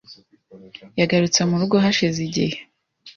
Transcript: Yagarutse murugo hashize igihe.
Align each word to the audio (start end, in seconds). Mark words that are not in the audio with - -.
Yagarutse 0.99 1.39
murugo 1.49 1.75
hashize 1.83 2.19
igihe. 2.27 2.57